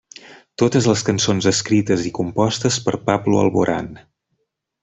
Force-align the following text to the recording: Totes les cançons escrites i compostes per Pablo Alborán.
Totes 0.61 0.87
les 0.91 1.03
cançons 1.09 1.49
escrites 1.51 2.07
i 2.11 2.15
compostes 2.21 2.83
per 2.87 2.97
Pablo 3.11 3.43
Alborán. 3.47 3.93